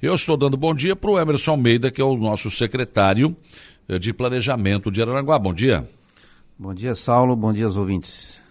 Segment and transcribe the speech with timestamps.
[0.00, 3.34] Eu estou dando bom dia para o Emerson Almeida, que é o nosso secretário
[3.88, 5.38] eh, de Planejamento de Araranguá.
[5.38, 5.88] Bom dia.
[6.58, 7.34] Bom dia, Saulo.
[7.34, 8.42] Bom dia aos ouvintes.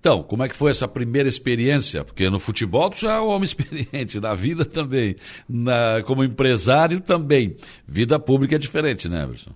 [0.00, 2.02] Então, como é que foi essa primeira experiência?
[2.02, 5.14] Porque no futebol tu já é um homem experiente, na vida também,
[5.48, 7.56] na, como empresário também.
[7.86, 9.52] Vida pública é diferente, né, Emerson?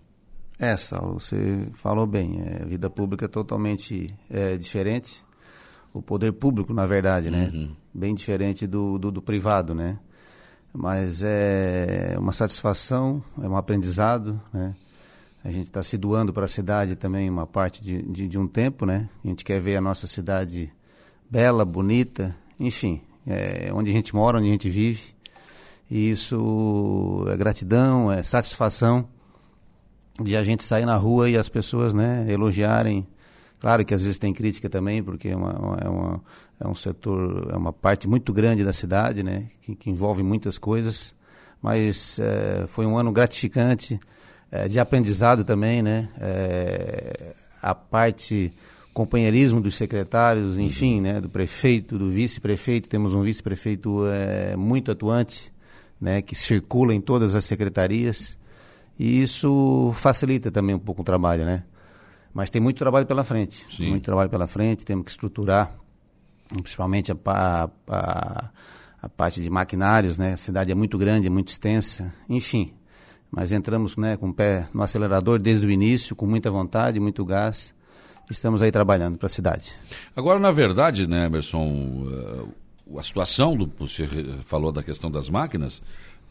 [0.60, 2.40] É, Saulo, você falou bem.
[2.40, 5.24] É, vida pública é totalmente é, diferente.
[5.92, 7.50] O poder público, na verdade, né?
[7.52, 7.74] Uhum.
[7.92, 9.98] Bem diferente do, do, do privado, né?
[10.72, 14.74] Mas é uma satisfação, é um aprendizado, né?
[15.44, 18.46] A gente está se doando para a cidade também uma parte de, de, de, um
[18.46, 19.08] tempo, né?
[19.24, 20.72] A gente quer ver a nossa cidade
[21.28, 25.14] bela, bonita, enfim, é onde a gente mora, onde a gente vive.
[25.90, 29.06] E isso é gratidão, é satisfação
[30.22, 33.06] de a gente sair na rua e as pessoas, né, elogiarem.
[33.62, 36.20] Claro que às vezes tem crítica também, porque é, uma, é, uma,
[36.58, 40.58] é um setor, é uma parte muito grande da cidade, né, que, que envolve muitas
[40.58, 41.14] coisas.
[41.62, 44.00] Mas é, foi um ano gratificante
[44.50, 46.08] é, de aprendizado também, né?
[46.20, 48.52] É, a parte
[48.92, 51.20] companheirismo dos secretários, enfim, né?
[51.20, 52.88] Do prefeito, do vice-prefeito.
[52.88, 55.52] Temos um vice-prefeito é, muito atuante,
[56.00, 56.20] né?
[56.20, 58.36] Que circula em todas as secretarias
[58.98, 61.62] e isso facilita também um pouco o trabalho, né?
[62.34, 63.90] Mas tem muito trabalho pela frente, Sim.
[63.90, 64.84] muito trabalho pela frente.
[64.84, 65.74] Temos que estruturar,
[66.48, 68.50] principalmente a, a, a,
[69.02, 70.34] a parte de maquinários, né?
[70.34, 72.74] A cidade é muito grande, é muito extensa, enfim
[73.32, 77.24] mas entramos né, com o pé no acelerador desde o início, com muita vontade, muito
[77.24, 77.74] gás.
[78.30, 79.72] Estamos aí trabalhando para a cidade.
[80.14, 83.72] Agora, na verdade, né, Emerson, eh, a situação do.
[83.78, 84.06] Você
[84.44, 85.82] falou da questão das máquinas.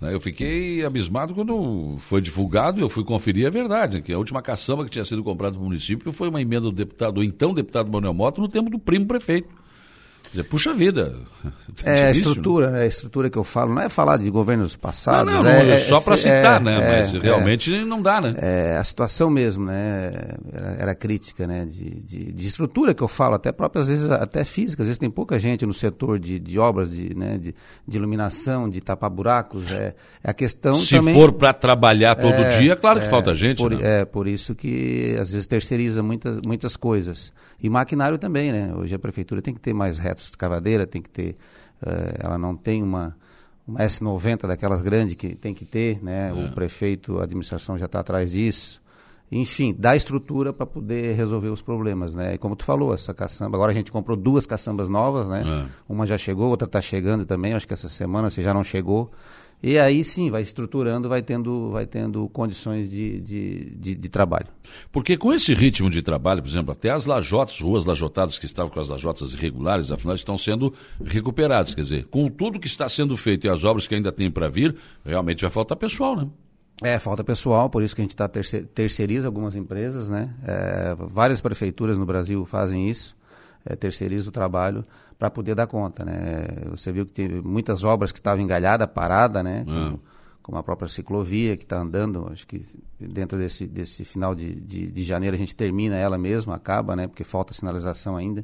[0.01, 4.17] Né, eu fiquei abismado quando foi divulgado eu fui conferir a é verdade, que a
[4.17, 7.53] última caçamba que tinha sido comprada no município foi uma emenda do deputado, do então
[7.53, 9.60] deputado Manuel Mota, no tempo do primo prefeito
[10.31, 11.15] dizer, puxa vida.
[11.83, 12.81] É a estrutura, né?
[12.81, 15.33] a estrutura que eu falo, não é falar de governos passados.
[15.33, 16.75] Não, não, é, é só para citar, é, né?
[16.75, 18.35] É, Mas realmente não dá, né?
[18.37, 20.11] É a situação mesmo, né?
[20.53, 21.65] Era, era crítica, né?
[21.65, 24.83] De, de, de, estrutura que eu falo, até próprias vezes, até física.
[24.83, 27.37] Às vezes tem pouca gente no setor de, de obras, de, né?
[27.37, 27.55] de,
[27.87, 29.71] de iluminação, de tapar buracos.
[29.71, 31.13] É, é a questão Se também...
[31.13, 33.57] for para trabalhar todo é, dia, claro que falta gente.
[33.57, 34.01] Por, né?
[34.01, 37.33] É, por isso que às vezes terceiriza muitas, muitas coisas.
[37.63, 38.73] E maquinário também, né?
[38.75, 41.35] Hoje a prefeitura tem que ter mais retos de cavadeira, tem que ter.
[41.81, 43.17] Uh, ela não tem uma,
[43.67, 46.29] uma S90 daquelas grandes que tem que ter, né?
[46.29, 46.33] É.
[46.33, 48.81] O prefeito, a administração já está atrás disso.
[49.31, 52.33] Enfim, dá estrutura para poder resolver os problemas, né?
[52.33, 55.43] E como tu falou, essa caçamba, agora a gente comprou duas caçambas novas, né?
[55.45, 55.65] É.
[55.87, 59.09] Uma já chegou, outra está chegando também, acho que essa semana se já não chegou.
[59.63, 64.47] E aí sim, vai estruturando, vai tendo, vai tendo condições de, de, de, de, trabalho.
[64.91, 68.71] Porque com esse ritmo de trabalho, por exemplo, até as lajotas, ruas lajotadas que estavam
[68.71, 70.73] com as lajotas irregulares, afinal estão sendo
[71.03, 71.75] recuperadas.
[71.75, 74.49] Quer dizer, com tudo que está sendo feito e as obras que ainda tem para
[74.49, 76.27] vir, realmente vai faltar pessoal, né?
[76.83, 80.33] É, falta pessoal, por isso que a gente está terceiriza algumas empresas, né?
[80.43, 83.15] É, várias prefeituras no Brasil fazem isso,
[83.63, 84.83] é, terceiriza o trabalho
[85.21, 86.47] para poder dar conta, né?
[86.71, 89.63] Você viu que teve muitas obras que estavam engalhadas, parada, né?
[89.65, 90.01] Como,
[90.41, 92.65] como, a própria ciclovia que está andando, acho que
[92.99, 97.05] dentro desse, desse final de, de, de, janeiro a gente termina ela mesma, acaba, né?
[97.05, 98.43] Porque falta sinalização ainda.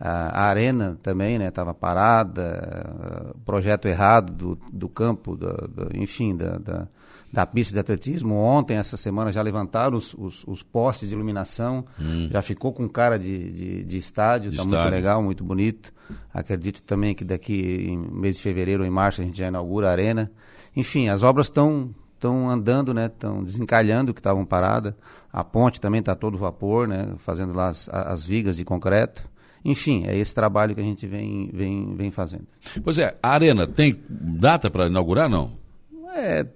[0.00, 1.46] A, a arena também, né?
[1.46, 6.88] Estava parada, projeto errado do, do campo, do, do enfim, da, da
[7.32, 8.34] da pista de atletismo.
[8.34, 12.28] Ontem, essa semana, já levantaram os, os, os postes de iluminação, hum.
[12.30, 15.92] já ficou com cara de, de, de estádio, está muito legal, muito bonito.
[16.32, 19.88] Acredito também que daqui em mês de fevereiro ou em março a gente já inaugura
[19.88, 20.30] a arena.
[20.74, 23.06] Enfim, as obras estão estão andando, né?
[23.06, 24.92] Estão desencalhando que estavam paradas.
[25.32, 27.14] A ponte também está todo vapor, né?
[27.18, 29.28] Fazendo lá as, as vigas de concreto.
[29.64, 32.46] Enfim, é esse trabalho que a gente vem, vem, vem fazendo.
[32.82, 35.52] Pois é, a arena tem data para inaugurar, não?
[36.14, 36.46] É,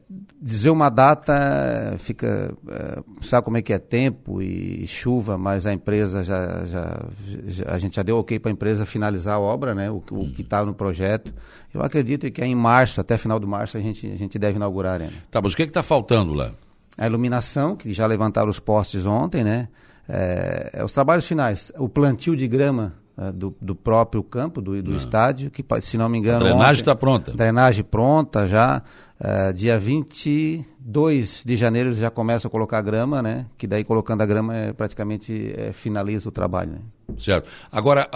[0.41, 2.55] dizer uma data fica.
[2.69, 6.65] É, sabe como é que é tempo e chuva, mas a empresa já.
[6.65, 7.01] já,
[7.47, 9.91] já a gente já deu ok para a empresa finalizar a obra, né?
[9.91, 11.33] O, o que está no projeto.
[11.73, 14.57] Eu acredito que é em março, até final de março, a gente, a gente deve
[14.57, 15.13] inaugurar a arena.
[15.31, 16.53] Tá, mas o que é está faltando lá?
[16.97, 19.69] A iluminação, que já levantaram os postes ontem, né?
[20.09, 21.73] É, é os trabalhos finais.
[21.79, 23.02] O plantio de grama
[23.35, 26.47] do, do, próprio campo, do, do estádio, que se não me engano.
[26.47, 27.33] A drenagem está pronta.
[27.33, 28.83] Drenagem pronta já.
[29.21, 33.47] Uh, dia 22 de janeiro já começa a colocar grama, né?
[33.57, 36.73] Que daí colocando a grama é, praticamente é, finaliza o trabalho.
[36.73, 36.79] Né?
[37.19, 37.49] Certo.
[37.71, 38.11] Agora,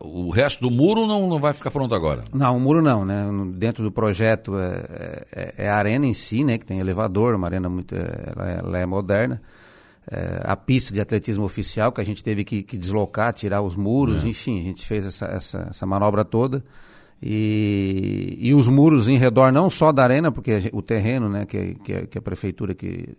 [0.00, 2.22] o resto do muro não, não vai ficar pronto agora?
[2.32, 3.26] Não, o muro não, né?
[3.54, 6.58] Dentro do projeto é, é, é a arena em si, né?
[6.58, 7.94] Que tem elevador, uma arena muito.
[7.96, 9.40] ela, é, ela é moderna
[10.10, 13.74] é, a pista de atletismo oficial, que a gente teve que, que deslocar, tirar os
[13.74, 14.28] muros, é.
[14.28, 16.64] enfim, a gente fez essa, essa, essa, manobra toda.
[17.22, 21.74] E, e os muros em redor, não só da arena, porque o terreno, né, que,
[21.76, 23.16] que, que a prefeitura que,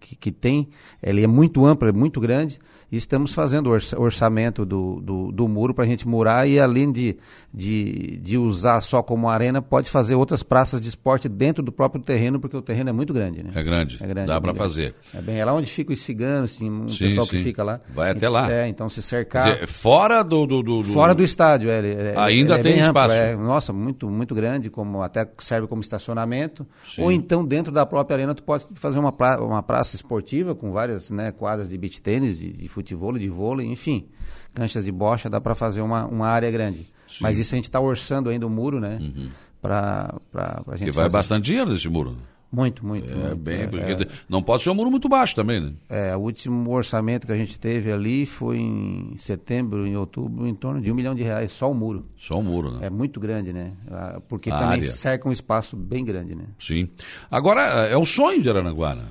[0.00, 0.68] que, que, tem,
[1.02, 2.58] ele é muito amplo, é muito grande,
[2.90, 6.90] e estamos fazendo o orçamento do, do, do muro para a gente murar e além
[6.90, 7.18] de,
[7.52, 12.00] de, de usar só como arena, pode fazer outras praças de esporte dentro do próprio
[12.02, 13.42] terreno, porque o terreno é muito grande.
[13.42, 13.50] Né?
[13.54, 14.94] É grande, é grande dá é para fazer.
[15.14, 17.36] É bem, é lá onde fica os ciganos, assim, um sim, pessoal sim.
[17.36, 17.80] que fica lá.
[17.94, 18.50] Vai até lá.
[18.50, 19.44] É, então se cercar...
[19.44, 23.12] Dizer, fora do, do, do, Fora do estádio, é, é Ainda é tem espaço.
[23.12, 27.02] é, nossa, muito, muito grande, como até serve como estacionamento, sim.
[27.02, 30.72] ou então dentro da própria arena tu pode fazer uma, pra, uma praça esportiva com
[30.72, 34.06] várias né, quadras de beach tênis, de, de futebol, de vôlei, enfim,
[34.54, 36.86] canchas de bocha, dá para fazer uma, uma área grande.
[37.08, 37.18] Sim.
[37.20, 38.98] Mas isso a gente está orçando ainda o muro, né?
[39.00, 39.28] Uhum.
[39.60, 40.86] Para a gente.
[40.86, 41.16] Que vai fazer.
[41.16, 42.16] bastante dinheiro nesse muro.
[42.50, 43.10] Muito, muito.
[43.10, 45.72] É, muito, bem, é, porque é, não pode ser um muro muito baixo também, né?
[45.88, 50.54] É, o último orçamento que a gente teve ali foi em setembro, em outubro, em
[50.54, 52.06] torno de um milhão de reais, só o muro.
[52.16, 52.86] Só o muro, né?
[52.86, 53.72] É muito grande, né?
[53.90, 54.90] Ah, porque a também área.
[54.90, 56.44] cerca um espaço bem grande, né?
[56.58, 56.88] Sim.
[57.30, 59.04] Agora, é o sonho de Aranaguá, né?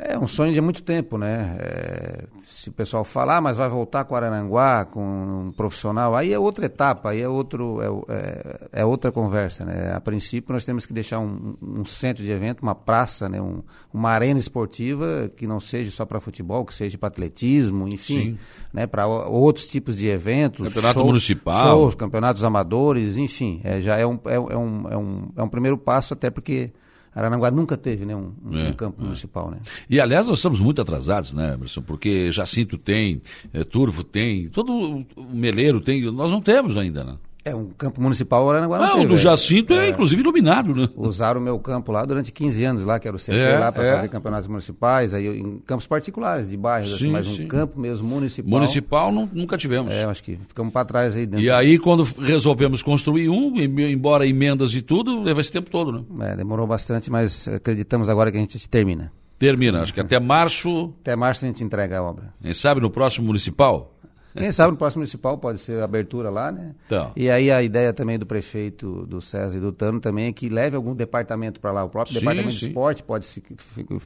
[0.00, 1.56] É um sonho de muito tempo, né?
[1.58, 6.32] É, se o pessoal falar, ah, mas vai voltar com Arananguá, com um profissional, aí
[6.32, 9.92] é outra etapa, aí é, outro, é, é, é outra conversa, né?
[9.92, 13.42] A princípio, nós temos que deixar um, um centro de evento, uma praça, né?
[13.42, 13.60] Um,
[13.92, 18.38] uma arena esportiva que não seja só para futebol, que seja para atletismo, enfim, Sim.
[18.72, 18.86] né?
[18.86, 20.64] para outros tipos de eventos.
[20.64, 21.72] Campeonato show, municipal.
[21.72, 23.60] Shows, campeonatos amadores, enfim.
[23.64, 26.70] É, já é um, é, é, um, é, um, é um primeiro passo, até porque
[27.18, 29.04] Aranaguá nunca teve né, um, é, um campo é.
[29.04, 29.50] municipal.
[29.50, 29.58] Né?
[29.90, 31.82] E, aliás, nós estamos muito atrasados, né, Emerson?
[31.82, 33.20] Porque Jacinto tem,
[33.52, 34.72] é, Turvo tem, todo
[35.16, 37.16] o Meleiro tem, nós não temos ainda, né?
[37.48, 39.06] É, um campo municipal Aranaguá não, não teve.
[39.06, 40.88] o do Jacinto é, é, inclusive iluminado, né?
[40.96, 43.72] Usaram o meu campo lá durante 15 anos, lá, que era o CT é, lá,
[43.72, 43.94] para é.
[43.96, 47.44] fazer campeonatos municipais, aí em campos particulares, de bairros, assim, sim, assim, mas sim.
[47.44, 48.50] um campo mesmo municipal.
[48.50, 49.92] Municipal não, nunca tivemos.
[49.92, 51.44] É, acho que ficamos para trás aí dentro.
[51.44, 56.32] E aí, quando resolvemos construir um, embora emendas e tudo, leva esse tempo todo, né?
[56.32, 59.12] É, demorou bastante, mas acreditamos agora que a gente termina.
[59.38, 60.92] Termina, acho que até março.
[61.00, 62.34] Até março a gente entrega a obra.
[62.42, 63.94] Quem sabe no próximo municipal?
[64.36, 66.74] Quem sabe no próximo municipal pode ser abertura lá, né?
[66.86, 67.12] Então.
[67.16, 70.48] E aí a ideia também do prefeito do César e do Tano também é que
[70.48, 71.84] leve algum departamento para lá.
[71.84, 72.58] O próprio sim, departamento sim.
[72.58, 73.26] de esporte pode,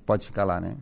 [0.07, 0.77] pode ficar lá, né?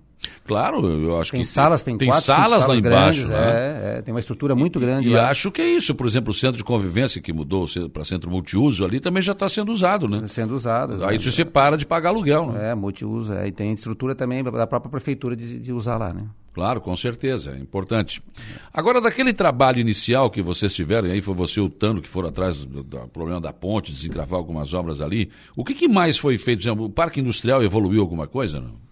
[0.46, 1.46] Claro, eu acho tem que.
[1.46, 3.26] Salas, tem, tem quatro, salas, lá embaixo.
[3.26, 3.36] Grandes, né?
[3.36, 5.08] é, é, tem uma estrutura muito grande.
[5.08, 5.30] E, lá.
[5.30, 5.94] acho que é isso.
[5.94, 9.48] Por exemplo, o centro de convivência que mudou para centro multiuso ali também já está
[9.48, 10.26] sendo usado, né?
[10.28, 11.04] Sendo usado.
[11.04, 12.70] Aí você para de pagar aluguel, né?
[12.70, 13.32] É, multiuso.
[13.32, 16.26] É, tem estrutura também da própria prefeitura de, de usar lá, né?
[16.52, 18.20] Claro, com certeza, é importante.
[18.74, 22.08] Agora, daquele trabalho inicial que vocês tiveram, e aí foi você e o Tano que
[22.08, 26.18] foram atrás do, do problema da ponte, desengravar algumas obras ali, o que, que mais
[26.18, 26.68] foi feito?
[26.72, 28.60] O parque industrial evoluiu alguma coisa?
[28.60, 28.89] Não?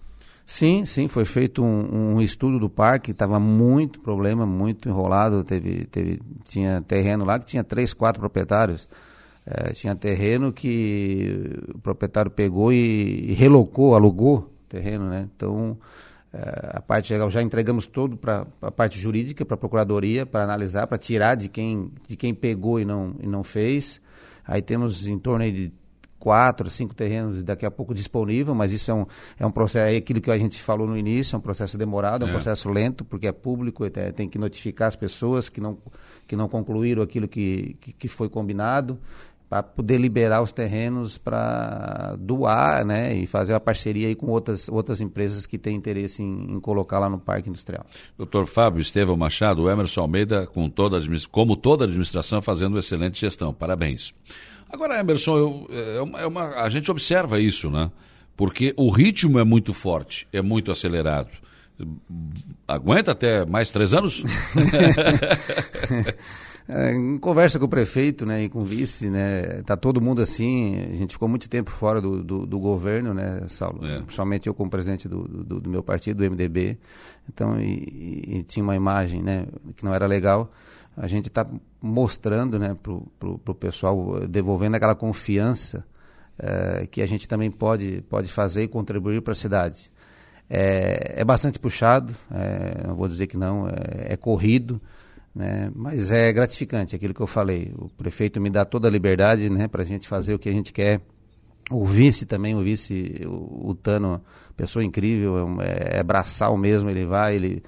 [0.51, 5.85] Sim, sim, foi feito um, um estudo do parque, estava muito problema, muito enrolado, teve,
[5.85, 8.89] teve, tinha terreno lá que tinha três, quatro proprietários,
[9.45, 15.29] é, tinha terreno que o proprietário pegou e, e relocou, alugou terreno, né?
[15.37, 15.77] Então,
[16.33, 20.45] é, a parte legal já entregamos todo para a parte jurídica, para a procuradoria, para
[20.45, 24.01] analisar, para tirar de quem, de quem pegou e não, e não fez.
[24.47, 25.71] Aí temos em torno de
[26.19, 29.07] quatro, cinco terrenos daqui a pouco disponível, mas isso é um,
[29.39, 32.25] é um processo, é aquilo que a gente falou no início, é um processo demorado,
[32.25, 32.33] é um é.
[32.33, 35.79] processo lento, porque é público, é, tem que notificar as pessoas que não,
[36.27, 38.99] que não concluíram aquilo que, que, que foi combinado,
[39.49, 44.69] para poder liberar os terrenos para doar, né, e fazer uma parceria aí com outras,
[44.69, 47.85] outras empresas que têm interesse em, em colocar lá no Parque Industrial.
[48.17, 50.99] Doutor Fábio Estevão Machado, o Emerson Almeida, com toda
[51.31, 53.55] como toda a administração, fazendo excelente gestão.
[53.55, 54.13] Parabéns.
[54.71, 57.91] Agora, Emerson, eu, é uma, é uma, a gente observa isso, né?
[58.37, 61.31] Porque o ritmo é muito forte, é muito acelerado.
[62.67, 64.23] Aguenta até mais três anos?
[66.69, 70.21] é, em conversa com o prefeito né, e com o vice, né, tá todo mundo
[70.21, 73.85] assim, a gente ficou muito tempo fora do, do, do governo, né, Saulo?
[73.87, 74.01] É.
[74.01, 76.79] Principalmente eu como presidente do, do, do, meu partido, do MDB.
[77.29, 79.47] Então, e, e, tinha uma imagem né,
[79.77, 80.53] que não era legal
[80.99, 81.47] a gente está
[81.81, 85.85] mostrando né, para o pessoal, devolvendo aquela confiança
[86.39, 89.93] é, que a gente também pode, pode fazer e contribuir para a cidade.
[90.51, 94.81] É, é, bastante puxado, é, não vou dizer que não, é, é corrido,
[95.35, 97.73] né, mas é gratificante aquilo que eu falei.
[97.77, 100.53] O prefeito me dá toda a liberdade né, para a gente fazer o que a
[100.53, 101.01] gente quer
[101.71, 104.23] o vice também, o vice, o, o Tano,
[104.57, 107.63] pessoa incrível, é, é braçal mesmo, ele vai, ele,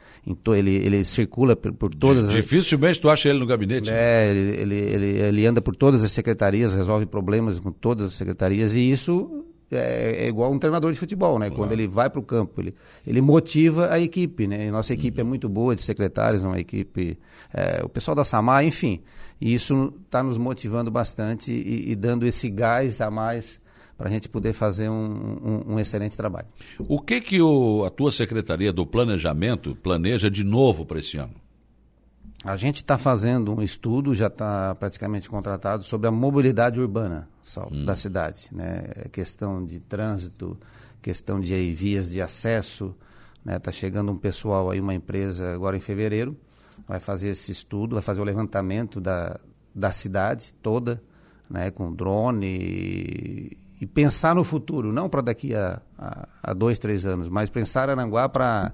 [0.55, 2.99] ele, ele circula por, por todas Dificilmente as...
[2.99, 3.91] tu acha ele no gabinete.
[3.91, 8.13] É, ele, ele, ele, ele anda por todas as secretarias, resolve problemas com todas as
[8.15, 11.49] secretarias, e isso é, é, igual um treinador de futebol, né?
[11.49, 12.75] Quando ele vai para o campo, ele,
[13.07, 14.67] ele motiva a equipe, né?
[14.67, 15.27] E nossa equipe uhum.
[15.27, 17.17] é muito boa de secretários, uma equipe,
[17.55, 19.01] é, o pessoal da Samar, enfim.
[19.41, 23.61] E isso está nos motivando bastante e, e, dando esse gás a mais
[24.01, 26.47] para a gente poder fazer um, um, um, excelente trabalho.
[26.89, 31.35] O que que o, a tua secretaria do planejamento planeja de novo para esse ano?
[32.43, 37.29] A gente está fazendo um estudo, já está praticamente contratado, sobre a mobilidade urbana
[37.71, 37.85] hum.
[37.85, 38.49] da cidade.
[38.51, 38.85] Né?
[38.97, 40.59] É questão de trânsito,
[41.03, 42.97] questão de vias de acesso.
[43.41, 43.59] Está né?
[43.59, 46.35] Tá chegando um pessoal aí, uma empresa agora em fevereiro,
[46.89, 49.39] vai fazer esse estudo, vai fazer o levantamento da,
[49.75, 51.03] da cidade toda,
[51.51, 51.71] né?
[51.71, 57.29] com drone e, pensar no futuro, não para daqui a, a, a, dois, três anos,
[57.29, 58.73] mas pensar Aranguá para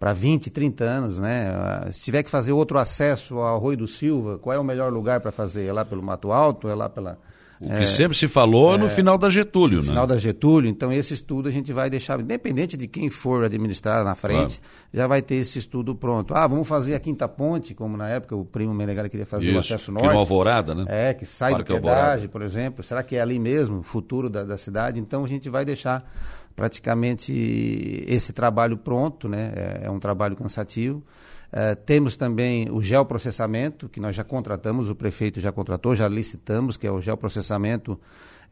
[0.00, 1.50] para 20, 30 anos, né?
[1.54, 4.90] Ah, se tiver que fazer outro acesso ao Arroio do Silva, qual é o melhor
[4.90, 5.66] lugar para fazer?
[5.66, 6.70] É lá pelo Mato Alto?
[6.70, 7.18] É lá pela.
[7.60, 9.88] O que é, sempre se falou é, no final da Getúlio, no né?
[9.88, 10.70] final da Getúlio.
[10.70, 14.88] Então, esse estudo a gente vai deixar, independente de quem for administrar na frente, claro.
[14.94, 16.34] já vai ter esse estudo pronto.
[16.34, 19.56] Ah, vamos fazer a Quinta Ponte, como na época o primo Menegali queria fazer Isso,
[19.56, 20.08] o acesso norte.
[20.08, 20.86] Que Alvorada, né?
[20.88, 22.28] É, que sai Parque do pedágio, Alvorada.
[22.28, 22.82] por exemplo.
[22.82, 24.98] Será que é ali mesmo, o futuro da, da cidade?
[24.98, 26.10] Então, a gente vai deixar
[26.56, 29.52] praticamente esse trabalho pronto, né?
[29.54, 31.04] é, é um trabalho cansativo.
[31.52, 36.76] Uh, temos também o geoprocessamento, que nós já contratamos, o prefeito já contratou, já licitamos,
[36.76, 37.98] que é o geoprocessamento.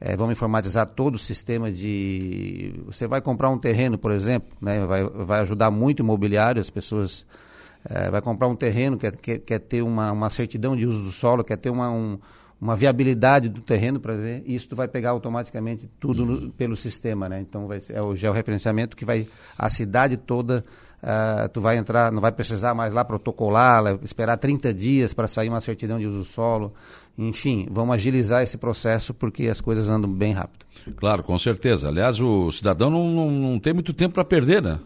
[0.01, 2.75] É, vamos informatizar todo o sistema de.
[2.87, 4.85] Você vai comprar um terreno, por exemplo, né?
[4.87, 7.25] vai, vai ajudar muito o imobiliário, as pessoas.
[7.89, 11.11] É, vai comprar um terreno, quer, quer, quer ter uma, uma certidão de uso do
[11.11, 12.19] solo, quer ter uma, um,
[12.61, 16.41] uma viabilidade do terreno para ver, isso tu vai pegar automaticamente tudo uhum.
[16.41, 17.41] no, pelo sistema, né?
[17.41, 20.65] Então vai é o georreferenciamento que vai a cidade toda
[21.03, 25.49] uh, tu vai entrar, não vai precisar mais lá protocolar, esperar 30 dias para sair
[25.49, 26.73] uma certidão de uso solo.
[27.17, 30.65] Enfim, vamos agilizar esse processo porque as coisas andam bem rápido.
[30.97, 31.89] Claro, com certeza.
[31.89, 34.79] Aliás, o cidadão não, não, não tem muito tempo para perder, né?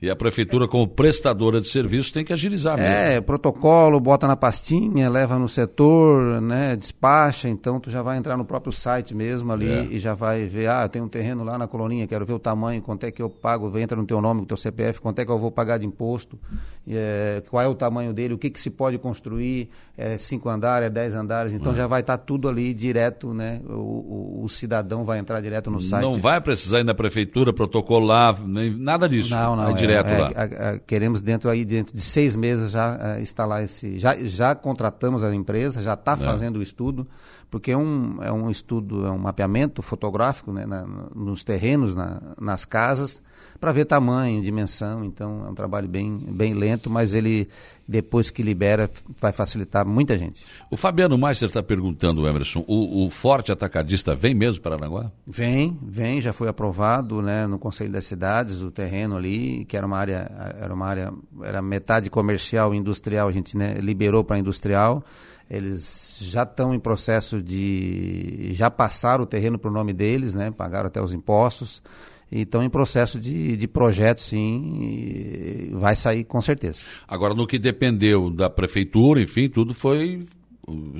[0.00, 2.92] E a prefeitura, como prestadora de serviço, tem que agilizar mesmo.
[2.92, 8.36] É, protocolo, bota na pastinha, leva no setor, né, despacha, então tu já vai entrar
[8.36, 9.88] no próprio site mesmo ali é.
[9.90, 12.80] e já vai ver, ah, tem um terreno lá na coloninha, quero ver o tamanho,
[12.80, 15.32] quanto é que eu pago, entra no teu nome, no teu CPF, quanto é que
[15.32, 16.38] eu vou pagar de imposto,
[16.86, 20.86] é, qual é o tamanho dele, o que, que se pode construir, é cinco andares,
[20.86, 21.74] é dez andares, então é.
[21.74, 25.72] já vai estar tá tudo ali direto, né, o, o, o, cidadão vai entrar direto
[25.72, 26.02] no site.
[26.02, 29.30] Não vai precisar ir na prefeitura protocolar, nem, nada disso.
[29.30, 30.32] Não, não, direto é, lá.
[30.34, 33.98] A, a, queremos dentro aí dentro de seis meses já uh, instalar esse.
[33.98, 36.16] Já, já contratamos a empresa, já está é.
[36.16, 37.06] fazendo o estudo,
[37.50, 42.20] porque é um, é um estudo, é um mapeamento fotográfico né, na, nos terrenos, na,
[42.38, 43.22] nas casas,
[43.58, 45.02] para ver tamanho, dimensão.
[45.04, 47.48] Então é um trabalho bem, bem lento, mas ele
[47.86, 50.44] depois que libera vai facilitar muita gente.
[50.70, 55.10] O Fabiano Meister está perguntando, Emerson, o, o, forte atacadista vem mesmo para Aranguá?
[55.26, 59.86] Vem, vem, já foi aprovado né, no Conselho das Cidades, o terreno ali, que era
[59.86, 61.12] uma área, era uma área,
[61.42, 65.02] era metade comercial e industrial, a gente né, liberou para industrial.
[65.50, 68.50] Eles já estão em processo de.
[68.52, 70.50] já passaram o terreno para o nome deles, né?
[70.50, 71.82] Pagaram até os impostos
[72.30, 76.82] e estão em processo de, de projeto, sim, vai sair com certeza.
[77.06, 80.26] Agora, no que dependeu da prefeitura, enfim, tudo foi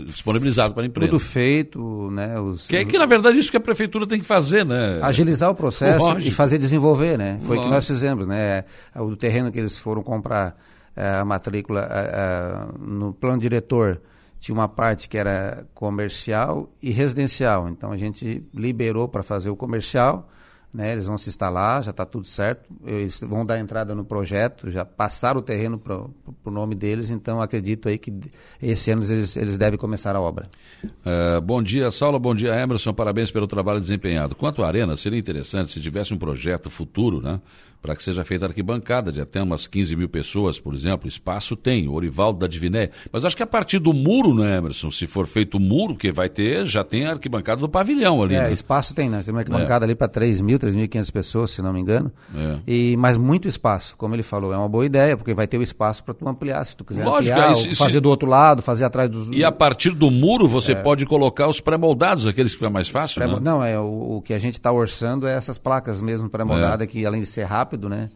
[0.07, 1.11] disponibilizado para a empresa.
[1.11, 2.40] Tudo feito, né?
[2.40, 5.00] Os, que é que, na verdade, isso que a prefeitura tem que fazer, né?
[5.02, 6.28] Agilizar o processo Lógico.
[6.28, 7.38] e fazer desenvolver, né?
[7.43, 8.64] Foi o que nós fizemos, né?
[8.97, 10.57] O terreno que eles foram comprar,
[10.97, 14.00] é, a matrícula é, é, no plano diretor
[14.38, 17.68] tinha uma parte que era comercial e residencial.
[17.68, 20.28] Então a gente liberou para fazer o comercial
[20.73, 20.92] né?
[20.92, 22.68] Eles vão se instalar, já está tudo certo.
[22.85, 27.40] Eles vão dar entrada no projeto, já passaram o terreno para o nome deles, então
[27.40, 28.12] acredito aí que
[28.61, 30.49] esse ano eles, eles devem começar a obra.
[30.85, 34.35] Uh, bom dia, Saulo, bom dia, Emerson, parabéns pelo trabalho desempenhado.
[34.35, 37.40] Quanto à arena, seria interessante se tivesse um projeto futuro, né?
[37.80, 41.08] Para que seja feita arquibancada de até umas 15 mil pessoas, por exemplo.
[41.08, 42.90] Espaço tem, o Orivaldo da Diviné.
[43.12, 44.90] Mas acho que a partir do muro, né, Emerson?
[44.90, 48.35] Se for feito o muro, que vai ter, já tem a arquibancada do pavilhão ali.
[48.35, 48.52] É, né?
[48.52, 49.87] espaço tem, nós temos arquibancada é.
[49.87, 52.12] ali para 3 mil, 3.500 pessoas, se não me engano.
[52.35, 52.58] É.
[52.66, 54.52] E, mas muito espaço, como ele falou.
[54.52, 57.04] É uma boa ideia, porque vai ter o espaço para tu ampliar, se tu quiser
[57.04, 59.28] Lógico, ampliar, isso, fazer do outro lado, fazer atrás dos...
[59.28, 60.75] E a partir do muro você é.
[60.75, 63.38] pode colocar os pré-moldados, aqueles que fica mais fácil, né?
[63.40, 66.90] Não, é, o, o, que a gente está orçando é essas placas mesmo pré-moldadas, é.
[66.90, 68.08] que além de ser rápido, né?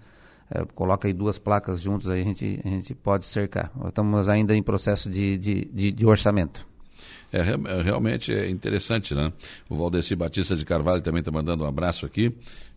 [0.54, 3.72] é, coloca aí duas placas juntas, aí a gente, a gente pode cercar.
[3.86, 6.66] Estamos ainda em processo de, de, de, de orçamento.
[7.32, 9.32] É, é, realmente é interessante, né?
[9.68, 12.30] O Valdeci Batista de Carvalho também está mandando um abraço aqui,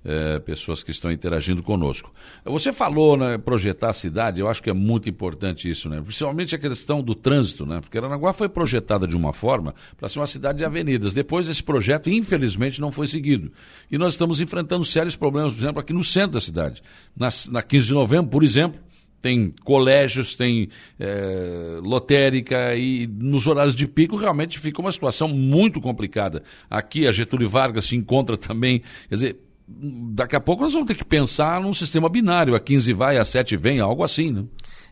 [0.06, 2.14] é, pessoas que estão interagindo conosco.
[2.46, 6.00] Você falou, né, projetar a cidade, eu acho que é muito importante isso, né?
[6.00, 7.82] Principalmente a questão do trânsito, né?
[7.82, 11.14] Porque Aranaguá foi projetada de uma forma para ser uma cidade de avenidas.
[11.14, 13.52] Depois esse projeto, infelizmente, não foi seguido.
[13.92, 16.84] E nós estamos enfrentando sérios problemas, por exemplo, aqui no centro da cidade.
[17.18, 18.80] Na, na 15 de novembro, por exemplo,
[19.26, 20.70] tem colégios, tem
[21.00, 26.44] é, lotérica e nos horários de pico realmente fica uma situação muito complicada.
[26.70, 30.96] Aqui a Getúlio Vargas se encontra também, quer dizer, daqui a pouco nós vamos ter
[30.96, 34.46] que pensar num sistema binário, a 15 vai, a 7 vem, algo assim, né?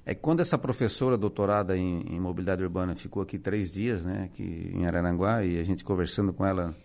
[0.06, 4.72] É quando essa professora doutorada em, em mobilidade urbana ficou aqui três dias, né, aqui
[4.74, 6.76] em Araranguá, e a gente conversando com ela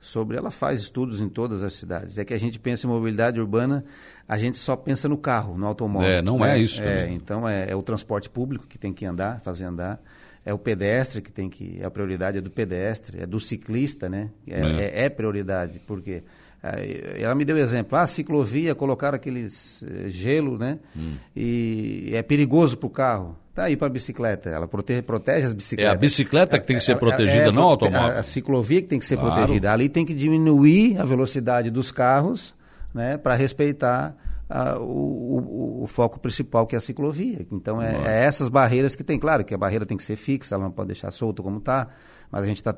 [0.00, 0.36] sobre.
[0.36, 2.18] Ela faz estudos em todas as cidades.
[2.18, 3.84] É que a gente pensa em mobilidade urbana,
[4.26, 6.08] a gente só pensa no carro, no automóvel.
[6.08, 6.56] É, não né?
[6.56, 6.82] é isso.
[6.82, 7.16] É, também.
[7.16, 10.00] então é, é, o transporte público que tem que andar, fazer andar.
[10.44, 11.82] É o pedestre que tem que.
[11.84, 14.30] A prioridade é do pedestre, é do ciclista, né?
[14.46, 14.80] É, é.
[14.80, 16.22] é, é prioridade, porque.
[17.18, 20.78] Ela me deu exemplo, ah, ciclovia, colocar aqueles eh, gelo, né?
[20.94, 21.14] Hum.
[21.34, 23.36] E é perigoso para o carro.
[23.54, 25.92] Tá aí para a bicicleta, ela protege, protege as bicicletas.
[25.92, 28.16] É a bicicleta que tem que ser protegida, é, é, não o automóvel.
[28.16, 29.34] A, a, ciclovia que tem que ser claro.
[29.34, 29.72] protegida.
[29.72, 32.54] Ali tem que diminuir a velocidade dos carros,
[32.94, 34.14] né, para respeitar
[34.78, 37.46] o, o, o, foco principal que é a ciclovia.
[37.52, 39.18] Então é, é, essas barreiras que tem.
[39.18, 41.88] Claro que a barreira tem que ser fixa, ela não pode deixar solta como está,
[42.30, 42.76] mas a gente está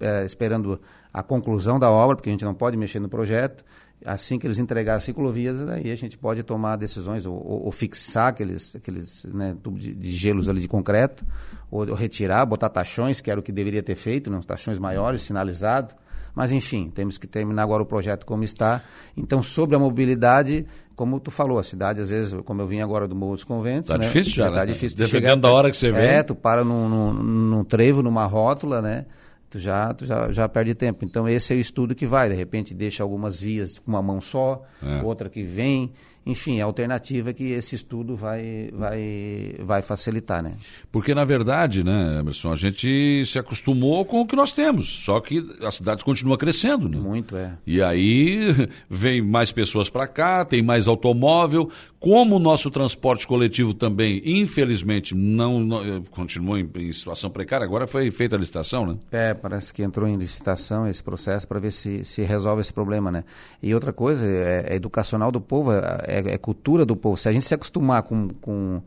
[0.00, 0.80] é, esperando
[1.12, 3.64] a conclusão da obra, porque a gente não pode mexer no projeto
[4.04, 7.72] assim que eles entregarem as ciclovias, aí a gente pode tomar decisões, ou, ou, ou
[7.72, 11.24] fixar aqueles, aqueles né, tubos de, de, gelos ali de concreto,
[11.70, 15.22] ou, ou, retirar, botar tachões, que era o que deveria ter feito, né, tachões maiores,
[15.22, 15.94] sinalizado.
[16.34, 18.82] Mas, enfim, temos que terminar agora o projeto como está.
[19.16, 23.06] Então, sobre a mobilidade, como tu falou, a cidade, às vezes, como eu vim agora
[23.06, 23.90] do Morro dos Conventos...
[23.90, 24.66] Está né, difícil já, Está né?
[24.66, 24.98] difícil.
[24.98, 26.02] Dependendo chegar, da hora que você vem.
[26.02, 29.06] É, tu para num, num, num trevo, numa rótula, né?
[29.54, 31.04] tu já, tu já, já perde tempo.
[31.04, 34.20] Então esse é o estudo que vai, de repente deixa algumas vias com uma mão
[34.20, 35.00] só, é.
[35.02, 35.92] outra que vem,
[36.26, 40.54] enfim, a alternativa é que esse estudo vai, vai, vai facilitar, né?
[40.90, 45.20] Porque, na verdade, né, Emerson, a gente se acostumou com o que nós temos, só
[45.20, 46.98] que a cidade continua crescendo, né?
[46.98, 47.52] Muito, é.
[47.66, 51.70] E aí vem mais pessoas para cá, tem mais automóvel,
[52.04, 57.86] como o nosso transporte coletivo também, infelizmente, não, não continua em, em, situação precária, agora
[57.86, 58.98] foi feita a licitação, né?
[59.10, 63.10] É, parece que entrou em licitação esse processo para ver se, se resolve esse problema,
[63.10, 63.24] né?
[63.62, 67.16] E outra coisa, é, é educacional do povo, é, é, é, cultura do povo.
[67.16, 68.80] Se a gente se acostumar com, com,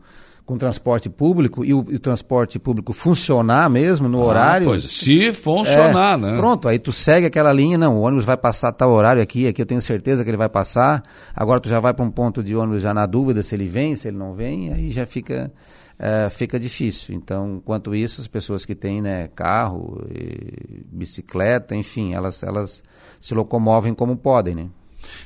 [0.48, 4.66] com o transporte público e o, e o transporte público funcionar mesmo no ah, horário.
[4.66, 6.36] Pois, se funcionar, é, né?
[6.38, 9.60] Pronto, aí tu segue aquela linha, não, o ônibus vai passar tal horário aqui, aqui
[9.60, 11.02] eu tenho certeza que ele vai passar.
[11.36, 13.94] Agora tu já vai para um ponto de ônibus já na dúvida se ele vem,
[13.94, 15.52] se ele não vem, aí já fica.
[16.00, 17.12] É, fica difícil.
[17.12, 20.00] Então, enquanto isso, as pessoas que têm né, carro,
[20.92, 22.84] bicicleta, enfim, elas, elas
[23.20, 24.68] se locomovem como podem, né?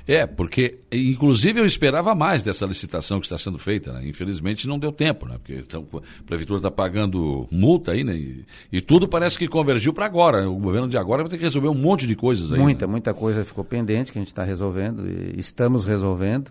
[0.07, 3.92] É, porque, inclusive, eu esperava mais dessa licitação que está sendo feita.
[3.92, 4.09] Né?
[4.09, 5.38] Infelizmente, não deu tempo, né?
[5.38, 8.14] porque então, a prefeitura está pagando multa aí, né?
[8.14, 10.49] E, e tudo parece que convergiu para agora.
[10.49, 12.59] O governo de agora vai ter que resolver um monte de coisas aí.
[12.59, 12.90] Muita, né?
[12.90, 16.51] muita coisa ficou pendente que a gente está resolvendo, estamos resolvendo,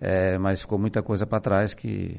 [0.00, 2.16] é, mas ficou muita coisa para trás que,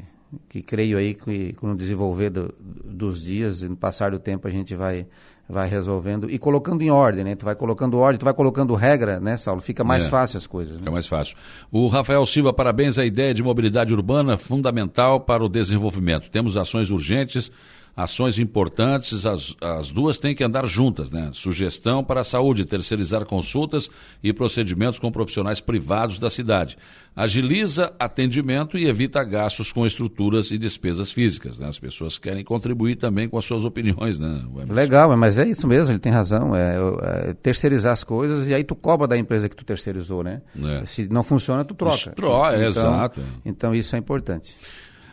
[0.48, 4.52] que creio aí que com o desenvolver do, dos dias, no passar do tempo, a
[4.52, 5.08] gente vai
[5.50, 7.36] vai resolvendo e colocando em ordem, né?
[7.36, 9.60] Tu vai colocando ordem, tu vai colocando regra, né, Saulo?
[9.60, 10.76] Fica mais é, fácil as coisas.
[10.76, 10.80] Né?
[10.82, 11.36] Fica mais fácil.
[11.72, 16.30] O Rafael Silva, parabéns à ideia de mobilidade urbana fundamental para o desenvolvimento.
[16.30, 17.52] Temos ações urgentes
[18.00, 21.32] ações importantes, as, as duas têm que andar juntas, né?
[21.34, 23.90] Sugestão para a saúde, terceirizar consultas
[24.24, 26.78] e procedimentos com profissionais privados da cidade.
[27.14, 31.60] Agiliza atendimento e evita gastos com estruturas e despesas físicas.
[31.60, 31.68] Né?
[31.68, 34.46] As pessoas querem contribuir também com as suas opiniões, né?
[34.70, 36.56] Legal, mas é isso mesmo, ele tem razão.
[36.56, 40.42] É, é, terceirizar as coisas e aí tu cobra da empresa que tu terceirizou, né?
[40.82, 40.86] É.
[40.86, 42.12] Se não funciona, tu troca.
[42.12, 43.22] Troca, então, exato.
[43.44, 44.56] Então isso é importante.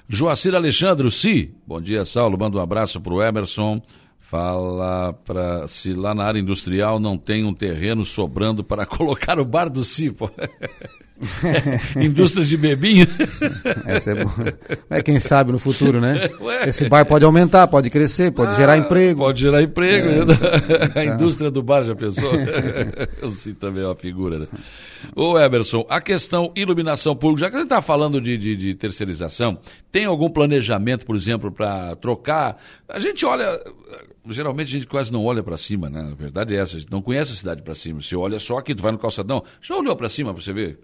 [0.08, 1.52] Joacir Alexandre, si.
[1.66, 2.38] Bom dia, Saulo.
[2.38, 3.82] Manda um abraço para o Emerson.
[4.20, 9.44] Fala para se lá na área industrial não tem um terreno sobrando para colocar o
[9.44, 10.30] bar do Cipo.
[11.96, 13.06] Indústria de bebinho.
[13.86, 14.58] Essa é boa.
[14.90, 16.28] É quem sabe no futuro, né?
[16.40, 16.68] Ué.
[16.68, 19.20] Esse bar pode aumentar, pode crescer, pode ah, gerar emprego.
[19.20, 20.08] Pode gerar emprego.
[20.08, 20.24] É.
[20.24, 20.92] Né?
[20.94, 22.30] A indústria do bar, já pensou?
[23.20, 24.46] Eu sei também uma figura, né?
[25.14, 28.74] Ô Emerson, a questão iluminação pública, já que a gente está falando de, de, de,
[28.74, 29.58] terceirização,
[29.90, 32.60] tem algum planejamento, por exemplo, para trocar?
[32.88, 33.58] A gente olha,
[34.28, 36.10] geralmente a gente quase não olha para cima, né?
[36.12, 38.00] A verdade é essa, a gente não conhece a cidade para cima.
[38.00, 40.78] Você olha só aqui, tu vai no calçadão, já olhou para cima para você ver?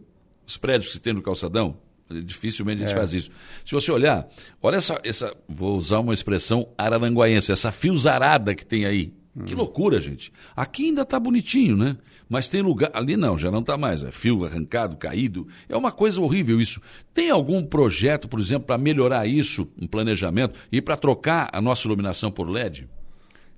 [0.52, 1.76] Os prédios que tem no calçadão,
[2.20, 2.98] Dificilmente a gente é.
[2.98, 3.30] faz isso.
[3.64, 4.28] Se você olhar,
[4.60, 9.14] olha essa, essa, vou usar uma expressão araranguaense, essa fiozarada que tem aí.
[9.34, 9.44] Hum.
[9.44, 10.30] Que loucura, gente.
[10.54, 11.96] Aqui ainda está bonitinho, né?
[12.28, 12.90] Mas tem lugar.
[12.92, 14.02] Ali não, já não está mais.
[14.02, 15.46] É fio arrancado, caído.
[15.68, 16.82] É uma coisa horrível isso.
[17.14, 21.86] Tem algum projeto, por exemplo, para melhorar isso, um planejamento, e para trocar a nossa
[21.86, 22.86] iluminação por LED?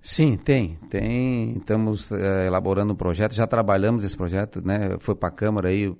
[0.00, 0.78] Sim, tem.
[0.90, 1.56] Tem.
[1.56, 4.96] Estamos é, elaborando um projeto, já trabalhamos esse projeto, né?
[5.00, 5.92] Foi para a Câmara aí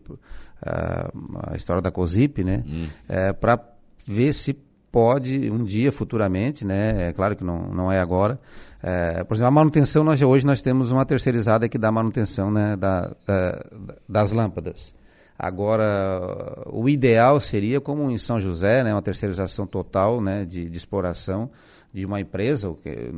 [0.63, 2.63] uh, a história da COSIP, né?
[2.67, 2.87] Hum.
[3.09, 3.59] É, para
[4.07, 4.57] ver se
[4.95, 7.09] pode um dia futuramente, né?
[7.09, 8.39] É claro que não, não é agora.
[8.81, 12.77] É, por exemplo, a manutenção, nós, hoje nós temos uma terceirizada que dá manutenção né,
[12.77, 13.65] da, da,
[14.09, 14.95] das lâmpadas.
[15.37, 20.79] Agora, o ideal seria, como em São José, né, uma terceirização total né, de, de
[20.79, 21.51] exploração,
[21.93, 23.13] de uma empresa, que,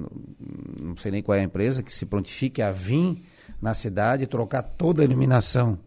[0.80, 3.22] não sei nem qual é a empresa, que se prontifique a vir
[3.60, 5.78] na cidade trocar toda a iluminação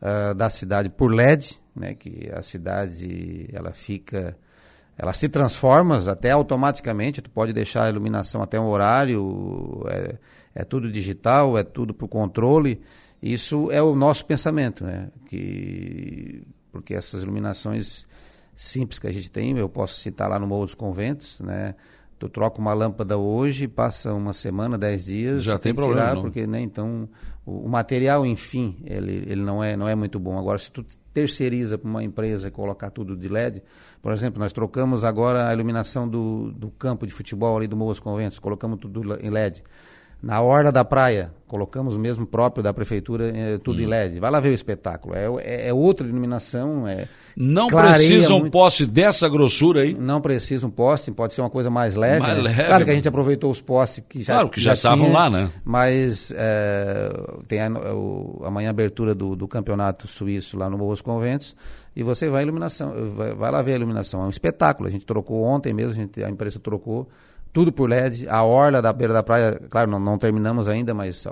[0.00, 4.36] uh, da cidade por LED, né, que a cidade ela fica,
[4.96, 10.16] ela se transforma até automaticamente, tu pode deixar a iluminação até um horário, é,
[10.54, 12.80] é tudo digital, é tudo por controle.
[13.22, 18.06] Isso é o nosso pensamento, né, que porque essas iluminações
[18.54, 21.74] simples que a gente tem, eu posso citar lá no Morro dos Conventos, né?
[22.18, 25.42] Tu troca uma lâmpada hoje, passa uma semana, dez dias.
[25.42, 26.00] Já tem, tem problema.
[26.00, 26.22] Tirar, não.
[26.22, 27.06] Porque, né, então,
[27.44, 30.38] o, o, material, enfim, ele, ele não, é, não é muito bom.
[30.38, 33.62] Agora, se tu terceiriza para uma empresa e colocar tudo de LED,
[34.00, 38.00] por exemplo, nós trocamos agora a iluminação do, do campo de futebol ali do Moas
[38.00, 39.62] Conventos, colocamos tudo em LED.
[40.22, 43.82] Na Orla da Praia, colocamos o mesmo próprio da prefeitura, é, tudo hum.
[43.82, 44.18] em LED.
[44.18, 45.14] Vai lá ver o espetáculo.
[45.14, 46.88] É, é, é outra iluminação.
[46.88, 48.52] É, não precisa um muito...
[48.52, 49.94] poste dessa grossura aí?
[49.94, 52.20] Não precisa um poste, pode ser uma coisa mais leve.
[52.20, 52.42] Mais né?
[52.42, 52.64] leve.
[52.64, 55.18] Claro que a gente aproveitou os postes que já Claro, que já, já estavam tinha,
[55.18, 55.48] lá, né?
[55.64, 57.12] Mas é,
[57.46, 61.54] tem a, o, amanhã a abertura do, do campeonato suíço lá no Morros Conventos
[61.94, 64.22] e você vai iluminação, vai, vai lá ver a iluminação.
[64.22, 64.88] É um espetáculo.
[64.88, 67.08] A gente trocou ontem mesmo, a, gente, a empresa trocou
[67.56, 68.28] tudo por LED.
[68.28, 71.26] A orla da beira da praia, claro, não, não terminamos ainda, mas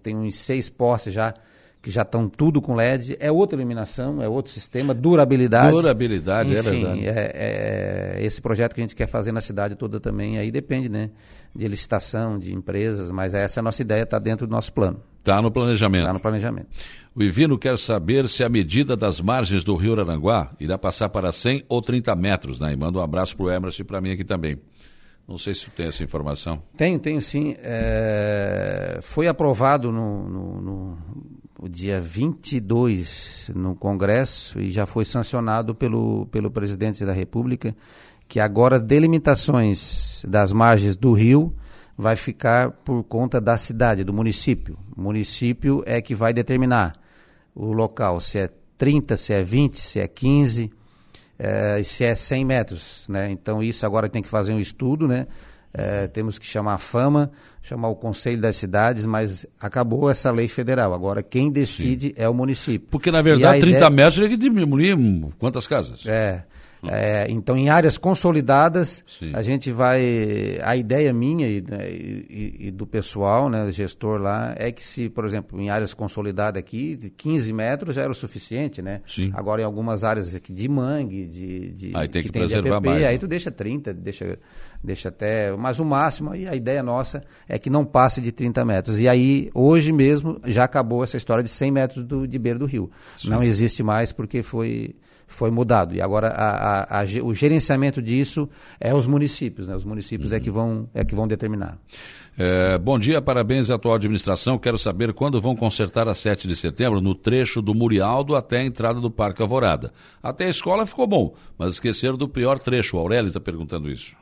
[0.00, 1.34] tem uns seis postes já
[1.82, 3.16] que já estão tudo com LED.
[3.18, 5.72] É outra iluminação, é outro sistema, durabilidade.
[5.72, 7.08] Durabilidade, é Enfim, é verdade.
[7.08, 10.88] É, é, esse projeto que a gente quer fazer na cidade toda também, aí depende,
[10.88, 11.10] né?
[11.52, 15.02] De licitação, de empresas, mas essa é a nossa ideia, está dentro do nosso plano.
[15.18, 16.02] Está no planejamento.
[16.02, 16.68] Está no planejamento.
[17.12, 21.32] O Ivino quer saber se a medida das margens do Rio Aranguá irá passar para
[21.32, 22.72] 100 ou 30 metros, né?
[22.72, 24.60] E manda um abraço para o Emerson e para mim aqui também.
[25.28, 26.62] Não sei se tem essa informação.
[26.76, 27.56] Tenho, tenho sim.
[27.58, 30.98] É, foi aprovado no, no, no,
[31.60, 37.74] no, dia 22 no Congresso e já foi sancionado pelo, pelo presidente da República
[38.28, 41.54] que agora delimitações das margens do rio
[41.96, 44.78] vai ficar por conta da cidade, do município.
[44.96, 46.92] O município é que vai determinar
[47.54, 50.70] o local, se é 30, se é 20, se é 15
[51.38, 53.06] é, se é 100 metros.
[53.08, 53.30] Né?
[53.30, 55.26] Então, isso agora tem que fazer um estudo, né?
[55.78, 57.30] É, temos que chamar a FAMA,
[57.62, 60.94] chamar o Conselho das Cidades, mas acabou essa lei federal.
[60.94, 62.14] Agora, quem decide Sim.
[62.16, 62.88] é o município.
[62.90, 63.90] Porque, na verdade, 30 ideia...
[63.90, 64.96] metros tem que diminuir
[65.38, 66.06] quantas casas?
[66.06, 66.44] É.
[66.90, 69.32] É, então, em áreas consolidadas, Sim.
[69.34, 70.58] a gente vai.
[70.62, 75.08] A ideia minha e, né, e, e, do pessoal, né, gestor lá, é que se,
[75.08, 79.00] por exemplo, em áreas consolidadas aqui, 15 metros já era o suficiente, né?
[79.06, 79.30] Sim.
[79.34, 82.76] Agora, em algumas áreas aqui de mangue, de, de aí tem que, que tem preservar
[82.76, 83.04] APP, mais.
[83.04, 83.18] Aí né?
[83.18, 84.38] tu deixa 30, deixa,
[84.82, 85.50] deixa até.
[85.56, 88.98] Mas o máximo, aí a ideia nossa é que não passe de 30 metros.
[88.98, 92.66] E aí, hoje mesmo, já acabou essa história de 100 metros do, de beira do
[92.66, 92.90] rio.
[93.16, 93.30] Sim.
[93.30, 94.94] Não existe mais porque foi
[95.26, 95.94] foi mudado.
[95.94, 98.48] E agora a, a, a, o gerenciamento disso
[98.80, 99.74] é os municípios, né?
[99.74, 100.36] Os municípios uhum.
[100.36, 101.78] é, que vão, é que vão determinar.
[102.38, 104.58] É, bom dia, parabéns à atual administração.
[104.58, 108.64] Quero saber quando vão consertar a 7 de setembro no trecho do Murialdo até a
[108.64, 109.92] entrada do Parque Alvorada.
[110.22, 112.96] Até a escola ficou bom, mas esqueceram do pior trecho.
[112.96, 114.14] O Aurélio está perguntando isso.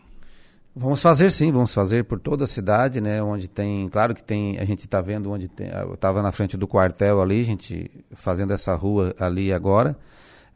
[0.77, 3.23] Vamos fazer sim, vamos fazer por toda a cidade, né?
[3.23, 6.57] Onde tem, claro que tem, a gente está vendo onde tem, eu estava na frente
[6.57, 9.97] do quartel ali, a gente fazendo essa rua ali agora.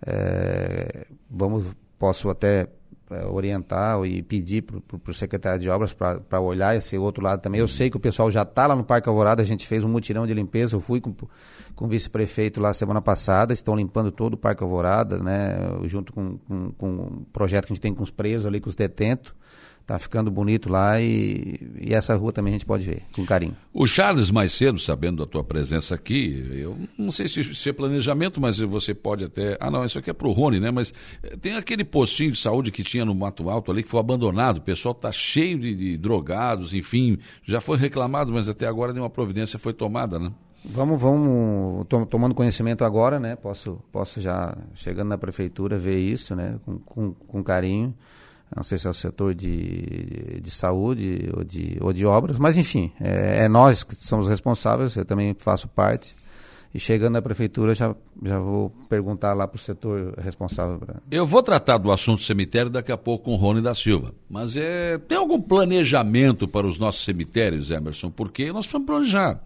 [0.04, 1.66] É, vamos,
[2.00, 2.66] posso até
[3.12, 7.60] é, orientar e pedir para o secretário de obras para olhar esse outro lado também.
[7.60, 9.88] Eu sei que o pessoal já está lá no Parque Alvorada, a gente fez um
[9.88, 11.14] mutirão de limpeza, eu fui com,
[11.76, 16.38] com o vice-prefeito lá semana passada, estão limpando todo o Parque Alvorada, né, junto com,
[16.38, 19.32] com, com um projeto que a gente tem com os presos ali, com os detentos
[19.88, 23.56] tá ficando bonito lá e, e, essa rua também a gente pode ver com carinho.
[23.72, 27.72] O Charles, mais cedo, sabendo da tua presença aqui, eu não sei se, se é
[27.72, 29.56] planejamento, mas você pode até.
[29.58, 30.70] Ah, não, isso aqui é pro Rony, né?
[30.70, 33.98] Mas eh, tem aquele postinho de saúde que tinha no Mato Alto ali que foi
[33.98, 34.58] abandonado.
[34.58, 39.08] O pessoal tá cheio de, de drogados, enfim, já foi reclamado, mas até agora nenhuma
[39.08, 40.30] providência foi tomada, né?
[40.66, 43.36] Vamos, vamos, tomando conhecimento agora, né?
[43.36, 46.60] Posso, posso já, chegando na prefeitura, ver isso, né?
[46.66, 47.94] Com, com, com carinho.
[48.54, 52.56] Não sei se é o setor de, de saúde ou de, ou de obras, mas
[52.56, 56.16] enfim, é, é nós que somos responsáveis, eu também faço parte.
[56.72, 60.78] E chegando na prefeitura, já, já vou perguntar lá para o setor responsável.
[60.78, 60.96] Pra...
[61.10, 64.12] Eu vou tratar do assunto cemitério daqui a pouco com o Rony da Silva.
[64.28, 68.10] Mas é, tem algum planejamento para os nossos cemitérios, Emerson?
[68.10, 69.42] Porque nós precisamos planejar.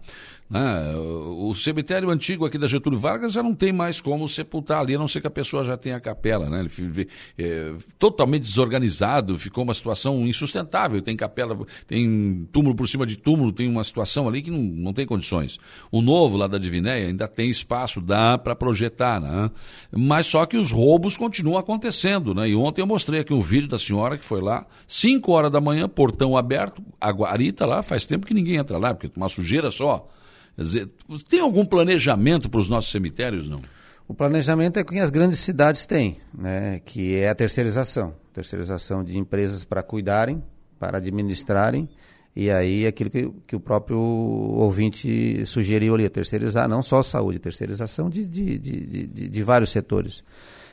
[0.53, 0.95] Né?
[0.95, 4.99] O cemitério antigo aqui da Getúlio Vargas já não tem mais como sepultar ali, a
[4.99, 6.47] não ser que a pessoa já tenha a capela.
[6.47, 6.59] Né?
[6.77, 7.07] Ele
[7.39, 11.01] é, totalmente desorganizado, ficou uma situação insustentável.
[11.01, 14.93] Tem capela, tem túmulo por cima de túmulo, tem uma situação ali que não, não
[14.93, 15.57] tem condições.
[15.91, 19.49] O novo lá da Divinéia ainda tem espaço, dá para projetar, né?
[19.91, 22.35] mas só que os roubos continuam acontecendo.
[22.35, 22.49] Né?
[22.49, 25.59] E ontem eu mostrei aqui um vídeo da senhora que foi lá, 5 horas da
[25.59, 29.71] manhã, portão aberto, a guarita lá, faz tempo que ninguém entra lá, porque uma sujeira
[29.71, 30.07] só.
[30.55, 30.89] Quer dizer,
[31.27, 33.61] tem algum planejamento para os nossos cemitérios, não?
[34.07, 36.81] O planejamento é que as grandes cidades têm, né?
[36.85, 38.13] que é a terceirização.
[38.33, 40.43] Terceirização de empresas para cuidarem,
[40.77, 41.87] para administrarem,
[42.35, 48.09] e aí aquilo que, que o próprio ouvinte sugeriu ali, terceirizar não só saúde, terceirização
[48.09, 50.23] de, de, de, de, de vários setores.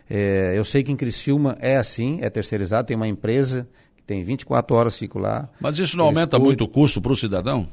[0.09, 4.25] É, eu sei que em Criciúma é assim, é terceirizado, tem uma empresa que tem
[4.25, 5.49] 24 horas, fico lá.
[5.61, 6.47] Mas isso não aumenta cuidam.
[6.47, 7.69] muito o custo para o cidadão?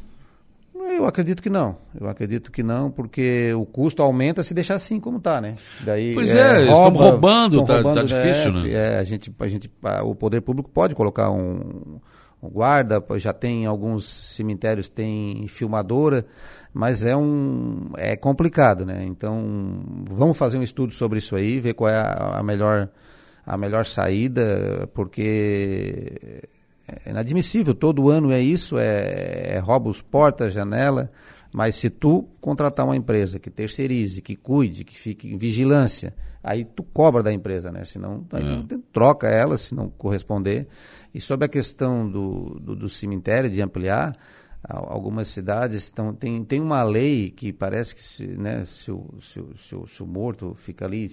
[0.98, 1.78] Eu acredito que não.
[2.00, 5.56] Eu acredito que não, porque o custo aumenta se deixar assim como está, né?
[5.82, 8.72] Daí, pois é, é rouba, estão roubando, está tá, tá difícil, né?
[8.72, 9.72] É, a gente, a gente,
[10.04, 12.00] o poder público pode colocar um,
[12.42, 16.26] um guarda, já tem alguns cemitérios tem filmadora,
[16.74, 19.04] mas é um é complicado, né?
[19.06, 22.90] Então vamos fazer um estudo sobre isso aí, ver qual é a, a melhor
[23.46, 26.42] a melhor saída, porque
[26.88, 31.12] é inadmissível, todo ano é isso, é, é roubos portas, janela,
[31.52, 36.64] mas se tu contratar uma empresa que terceirize, que cuide, que fique em vigilância, aí
[36.64, 37.84] tu cobra da empresa, né?
[37.84, 38.64] Senão, aí é.
[38.68, 40.68] tu troca ela, se não corresponder.
[41.14, 44.14] E sobre a questão do, do, do cemitério, de ampliar,
[44.64, 49.40] algumas cidades estão, tem, tem uma lei que parece que se, né, se, o, se,
[49.40, 51.10] o, se, o, se o morto fica ali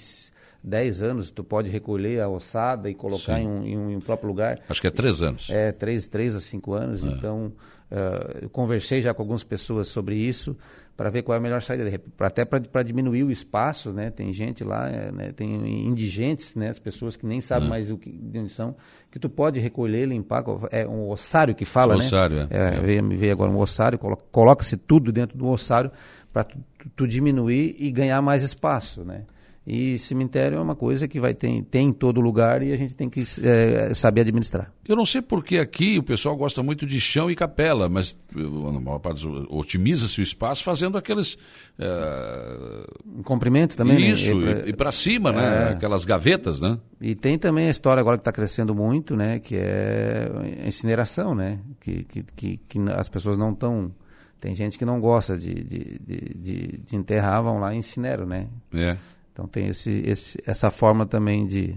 [0.64, 4.00] 10 anos, tu pode recolher a ossada e colocar em um, em um, em um,
[4.00, 4.58] próprio lugar.
[4.66, 5.50] Acho que é 3 anos.
[5.50, 7.04] É, 3, 3 a 5 anos.
[7.04, 7.08] É.
[7.08, 7.52] Então,
[7.92, 10.56] uh, eu conversei já com algumas pessoas sobre isso
[10.96, 14.10] para ver qual é a melhor saída, até para diminuir o espaço, né?
[14.10, 15.32] Tem gente lá, é, né?
[15.32, 16.70] tem indigentes, né?
[16.70, 17.70] As pessoas que nem sabem é.
[17.70, 18.76] mais o que de onde são,
[19.10, 22.48] que tu pode recolher, limpar, é um ossário que fala, ossário, né?
[22.50, 22.76] É.
[22.76, 22.80] é.
[22.80, 25.90] Veio, me veio agora um ossário, coloca-se tudo dentro do ossário
[26.32, 26.56] para tu,
[26.94, 29.24] tu diminuir e ganhar mais espaço, né?
[29.66, 32.94] E cemitério é uma coisa que vai ter, tem em todo lugar e a gente
[32.94, 34.70] tem que é, saber administrar.
[34.86, 38.78] Eu não sei porque aqui o pessoal gosta muito de chão e capela, mas na
[38.78, 41.38] maior parte otimiza-se o espaço fazendo aqueles.
[41.78, 42.86] É...
[43.06, 44.10] Um comprimento também, né?
[44.10, 44.64] Isso, né?
[44.66, 45.70] e, para cima, né?
[45.70, 45.72] É...
[45.72, 46.78] Aquelas gavetas, né?
[47.00, 49.38] E tem também a história agora que está crescendo muito, né?
[49.38, 50.30] Que é
[50.62, 51.58] a incineração, né?
[51.80, 53.90] Que, que, que, que as pessoas não estão.
[54.38, 58.26] Tem gente que não gosta de, de, de, de, de enterrar, vão lá e incineram,
[58.26, 58.46] né?
[58.74, 58.98] É.
[59.34, 61.74] Então tem esse, esse, essa forma também de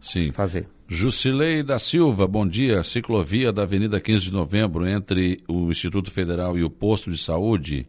[0.00, 0.30] Sim.
[0.30, 0.68] fazer.
[0.88, 2.84] Jusilei da Silva, bom dia.
[2.84, 7.88] Ciclovia da Avenida 15 de Novembro, entre o Instituto Federal e o posto de saúde.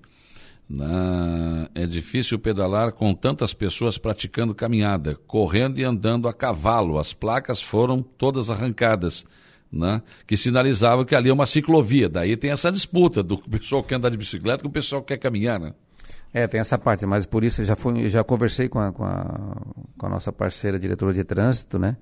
[0.68, 1.70] Na...
[1.76, 6.98] É difícil pedalar com tantas pessoas praticando caminhada, correndo e andando a cavalo.
[6.98, 9.24] As placas foram todas arrancadas.
[9.70, 12.08] Né, que sinalizavam que ali é uma ciclovia.
[12.08, 15.10] Daí tem essa disputa do pessoal que quer andar de bicicleta com o pessoal que
[15.10, 15.60] quer caminhar.
[15.60, 15.74] Né?
[16.38, 19.58] É, tem essa parte, mas por isso já, fui, já conversei com a, com, a,
[19.98, 21.98] com a nossa parceira diretora de trânsito, né?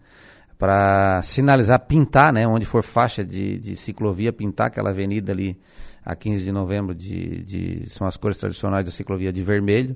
[0.57, 2.45] Para sinalizar, pintar, né?
[2.45, 5.57] Onde for faixa de, de ciclovia, pintar aquela avenida ali
[6.03, 9.95] a 15 de novembro, de, de, são as cores tradicionais da ciclovia de vermelho.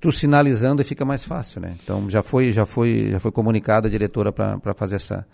[0.00, 1.74] Tu sinalizando e fica mais fácil, né?
[1.84, 5.26] Então já foi, já foi, já foi comunicada a diretora para fazer essa,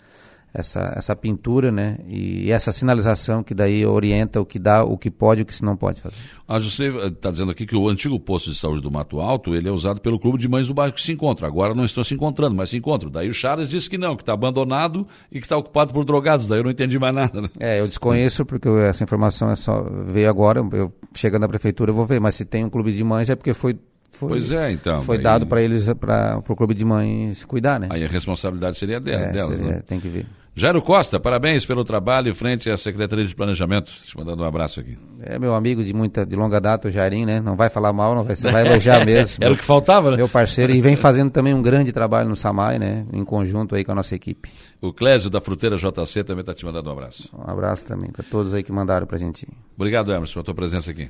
[0.53, 1.97] essa, essa pintura, né?
[2.07, 5.55] E essa sinalização que daí orienta o que dá, o que pode e o que
[5.55, 6.15] se não pode fazer.
[6.47, 9.69] A você está dizendo aqui que o antigo posto de saúde do Mato Alto, ele
[9.69, 11.47] é usado pelo clube de mães do bairro que se encontra.
[11.47, 13.09] Agora não estão se encontrando, mas se encontram.
[13.09, 16.47] Daí o Charles disse que não, que está abandonado e que está ocupado por drogados.
[16.47, 17.41] Daí eu não entendi mais nada.
[17.41, 17.49] Né?
[17.59, 20.59] É, eu desconheço porque essa informação é só veio agora.
[20.73, 23.35] Eu chegando na prefeitura eu vou ver, mas se tem um clube de mães é
[23.35, 23.77] porque foi
[24.11, 25.01] foi, pois é, então.
[25.01, 27.87] Foi dado para eles, para o clube de mães cuidar, né?
[27.89, 29.81] Aí a responsabilidade seria dela, é, delas, seria, né?
[29.85, 30.25] Tem que ver.
[30.53, 33.89] Jairo Costa, parabéns pelo trabalho frente à Secretaria de Planejamento.
[34.05, 34.97] Te mandando um abraço aqui.
[35.21, 37.39] É meu amigo de muita, de longa data, o Jairinho, né?
[37.39, 39.41] Não vai falar mal, não vai, você vai elogiar mesmo.
[39.41, 40.17] Era o que faltava, né?
[40.17, 43.05] Meu parceiro e vem fazendo também um grande trabalho no Samai, né?
[43.13, 44.49] Em conjunto aí com a nossa equipe.
[44.81, 47.29] O Clésio da Fruteira JC também está te mandando um abraço.
[47.33, 49.47] Um abraço também para todos aí que mandaram pra gente.
[49.77, 51.09] Obrigado, Emerson, pela tua presença aqui.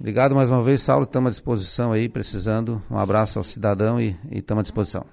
[0.00, 1.04] Obrigado mais uma vez, Saulo.
[1.04, 2.82] Estamos à disposição aí, precisando.
[2.90, 5.04] Um abraço ao cidadão e estamos à disposição.